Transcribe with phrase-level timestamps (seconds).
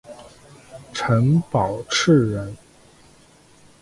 [0.93, 2.57] 陈宝炽人。